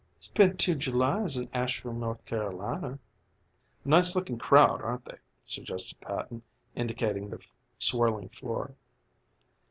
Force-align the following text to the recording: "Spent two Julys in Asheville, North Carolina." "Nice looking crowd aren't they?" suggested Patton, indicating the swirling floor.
"Spent 0.19 0.59
two 0.59 0.73
Julys 0.73 1.37
in 1.37 1.47
Asheville, 1.53 1.93
North 1.93 2.25
Carolina." 2.25 2.97
"Nice 3.85 4.15
looking 4.15 4.39
crowd 4.39 4.81
aren't 4.81 5.05
they?" 5.05 5.19
suggested 5.45 6.01
Patton, 6.01 6.41
indicating 6.75 7.29
the 7.29 7.47
swirling 7.77 8.29
floor. 8.29 8.73